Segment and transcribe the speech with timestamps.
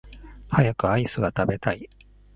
[0.49, 1.87] 早くアイスが食べたい